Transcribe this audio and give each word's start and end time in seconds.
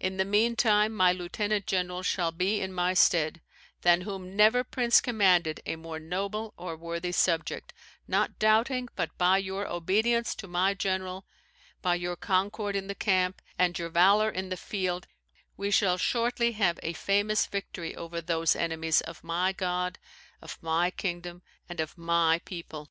In 0.00 0.16
the 0.16 0.24
meantime, 0.24 0.92
my 0.92 1.12
lieutenant 1.12 1.64
general 1.64 2.02
shall 2.02 2.32
be 2.32 2.60
in 2.60 2.72
my 2.72 2.92
stead, 2.92 3.40
than 3.82 4.00
whom 4.00 4.34
never 4.34 4.64
prince 4.64 5.00
commanded 5.00 5.60
a 5.64 5.76
more 5.76 6.00
noble 6.00 6.52
or 6.56 6.74
worthy 6.76 7.12
subject, 7.12 7.72
not 8.08 8.36
doubting 8.40 8.88
but 8.96 9.16
by 9.16 9.38
your 9.38 9.68
obedience 9.68 10.34
to 10.34 10.48
my 10.48 10.74
general, 10.74 11.24
by 11.82 11.94
your 11.94 12.16
concord 12.16 12.74
in 12.74 12.88
the 12.88 12.96
camp, 12.96 13.40
and 13.60 13.78
your 13.78 13.90
valour 13.90 14.28
in 14.28 14.48
the 14.48 14.56
field, 14.56 15.06
we 15.56 15.70
shall 15.70 15.96
shortly 15.98 16.50
have 16.50 16.80
a 16.82 16.92
famous 16.92 17.46
victory 17.46 17.94
over 17.94 18.20
those 18.20 18.56
enemies 18.56 19.00
of 19.02 19.22
my 19.22 19.52
God, 19.52 20.00
of 20.42 20.60
my 20.60 20.90
kingdom, 20.90 21.42
and 21.68 21.78
of 21.78 21.96
my 21.96 22.40
people." 22.44 22.88